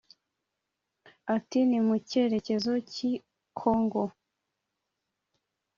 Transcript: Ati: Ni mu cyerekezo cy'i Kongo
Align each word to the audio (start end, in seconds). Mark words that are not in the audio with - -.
Ati: 1.35 1.59
Ni 1.69 1.79
mu 1.87 1.95
cyerekezo 2.09 2.71
cy'i 2.91 3.11
Kongo 3.59 4.03